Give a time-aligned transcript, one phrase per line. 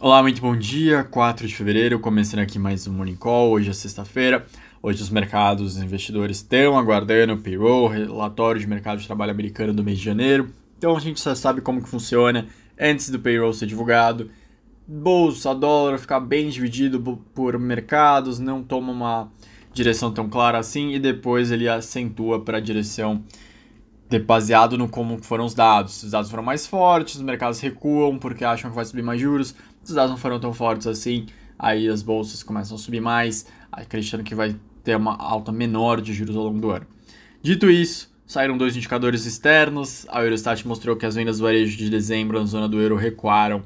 [0.00, 1.04] Olá, muito bom dia.
[1.04, 3.52] 4 de fevereiro, começando aqui mais um Morning Call.
[3.52, 4.44] Hoje é sexta-feira.
[4.82, 9.72] Hoje os mercados, os investidores estão aguardando o payroll, relatório de mercado de trabalho americano
[9.72, 10.50] do mês de janeiro.
[10.76, 14.30] Então a gente já sabe como que funciona antes do payroll ser divulgado.
[14.86, 17.00] Bolsa, dólar ficar bem dividido
[17.32, 19.32] por mercados, não toma uma
[19.72, 23.22] direção tão clara assim e depois ele acentua para a direção
[24.18, 25.94] baseado no como foram os dados.
[25.94, 29.20] Se os dados foram mais fortes, os mercados recuam porque acham que vai subir mais
[29.20, 29.54] juros.
[29.88, 31.26] Os dados não foram tão fortes assim,
[31.58, 36.12] aí as bolsas começam a subir mais, acreditando que vai ter uma alta menor de
[36.12, 36.86] juros ao longo do ano.
[37.42, 40.06] Dito isso, saíram dois indicadores externos.
[40.08, 43.62] A Eurostat mostrou que as vendas do varejo de dezembro na zona do euro recuaram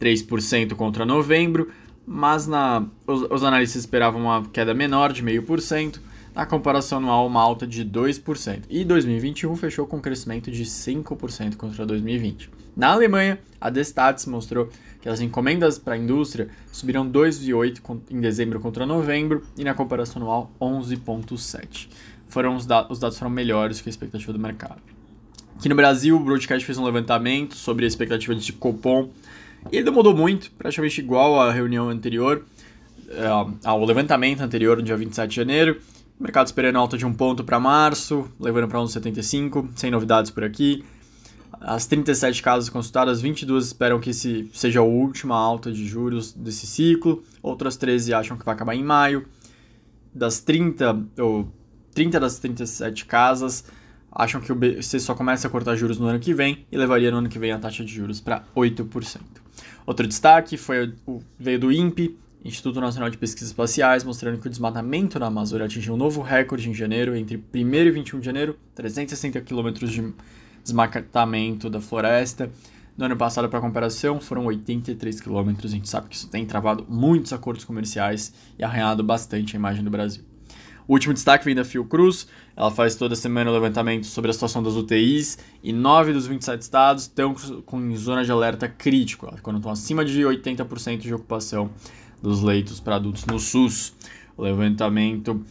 [0.00, 1.70] 3% contra novembro,
[2.06, 6.00] mas na, os, os analistas esperavam uma queda menor de 0,5%.
[6.38, 8.62] Na comparação anual, uma alta de 2%.
[8.70, 12.48] E 2021 fechou com um crescimento de 5% contra 2020.
[12.76, 14.68] Na Alemanha, a Destats mostrou
[15.00, 20.22] que as encomendas para a indústria subiram 2,8% em dezembro contra novembro e na comparação
[20.22, 21.88] anual 11,7%.
[22.28, 24.80] Foram os, da os dados foram melhores que a expectativa do mercado.
[25.58, 29.10] Aqui no Brasil, o Broadcast fez um levantamento sobre a expectativa de Copom
[29.72, 32.44] e ele mudou muito, praticamente igual à reunião anterior,
[33.08, 33.26] eh,
[33.64, 35.80] ao levantamento anterior, no dia 27 de janeiro.
[36.18, 40.84] Mercado esperando alta de um ponto para março, levando para 1,75, sem novidades por aqui.
[41.60, 46.66] As 37 casas consultadas, 22 esperam que esse seja a última alta de juros desse
[46.66, 49.26] ciclo, outras 13 acham que vai acabar em maio.
[50.12, 51.52] Das 30, ou
[51.94, 53.64] 30 das 37 casas
[54.10, 57.10] acham que o BC só começa a cortar juros no ano que vem e levaria
[57.10, 59.20] no ano que vem a taxa de juros para 8%.
[59.86, 64.50] Outro destaque foi o, veio do INPE, Instituto Nacional de Pesquisas Espaciais, mostrando que o
[64.50, 68.58] desmatamento na Amazônia atingiu um novo recorde em janeiro, entre 1 e 21 de janeiro,
[68.74, 70.12] 360 quilômetros de
[70.62, 72.50] desmatamento da floresta.
[72.96, 75.72] No ano passado, para comparação, foram 83 quilômetros.
[75.72, 79.84] A gente sabe que isso tem travado muitos acordos comerciais e arranhado bastante a imagem
[79.84, 80.24] do Brasil.
[80.88, 82.26] O último destaque vem da Fiocruz.
[82.56, 86.62] Ela faz toda semana o levantamento sobre a situação das UTIs e 9 dos 27
[86.62, 87.34] estados estão
[87.66, 91.70] com zona de alerta crítico, quando estão acima de 80% de ocupação
[92.22, 93.94] dos leitos para adultos no SUS.
[94.36, 95.44] O levantamento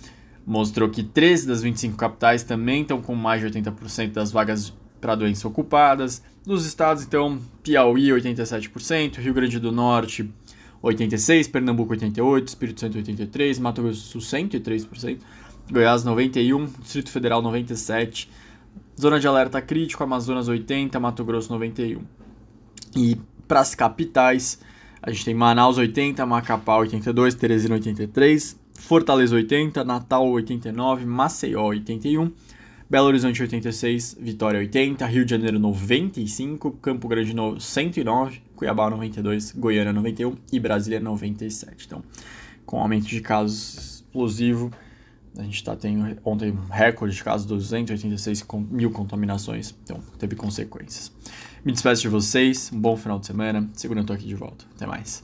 [0.46, 5.16] mostrou que 13 das 25 capitais também estão com mais de 80% das vagas para
[5.16, 6.24] doença ocupadas.
[6.46, 10.30] Nos estados, então, Piauí 87%, Rio Grande do Norte
[10.82, 15.20] 86%, Pernambuco 88%, Espírito Santo 83%, Mato Grosso do Sul 103%,
[15.72, 18.28] Goiás 91%, Distrito Federal 97%,
[19.00, 22.00] Zona de alerta crítico, Amazonas 80%, Mato Grosso 91%.
[22.96, 23.18] E
[23.48, 24.60] para as capitais,
[25.02, 32.32] a gente tem Manaus 80, Macapá 82, Teresina 83, Fortaleza 80, Natal 89, Maceió 81,
[32.90, 39.92] Belo Horizonte 86, Vitória 80, Rio de Janeiro 95, Campo Grande 109, Cuiabá 92, Goiânia
[39.92, 41.86] 91 e Brasília 97.
[41.86, 42.04] Então,
[42.66, 44.72] com aumento de casos explosivo,
[45.38, 51.12] a gente está tendo ontem um recorde de casos, 286 mil contaminações, então teve consequências.
[51.64, 54.66] Me despeço de vocês, um bom final de semana, segunda eu tô aqui de volta.
[54.76, 55.24] Até mais.